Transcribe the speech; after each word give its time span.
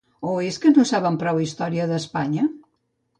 O 0.29 0.31
és 0.45 0.55
que 0.63 0.69
no 0.77 0.85
sabem 0.91 1.19
prou 1.23 1.41
història 1.43 1.85
d’Espanya? 1.91 2.47